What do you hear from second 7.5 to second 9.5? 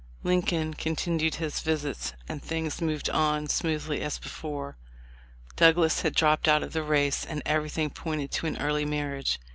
thing pointed to an early marriage.